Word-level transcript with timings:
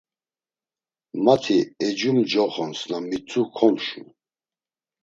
Mati 1.23 1.57
Ecu 1.87 2.09
mcoxons 2.17 2.79
na 2.89 2.97
mitzu 3.07 3.41
komşun. 3.55 4.05